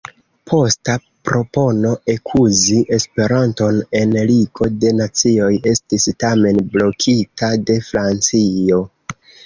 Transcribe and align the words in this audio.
Posta 0.51 0.93
propono 1.29 1.91
ekuzi 2.13 2.79
Esperanton 2.99 3.79
en 4.01 4.17
Ligo 4.33 4.73
de 4.81 4.97
Nacioj 5.03 5.53
estis 5.77 6.11
tamen 6.27 6.67
blokita 6.75 7.55
de 7.71 7.81
Francio. 7.95 8.87